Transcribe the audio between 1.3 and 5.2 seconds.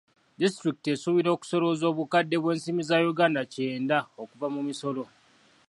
okusolooza obukadde bw'ensimbi za Uganda kyenda okuva mu misolo.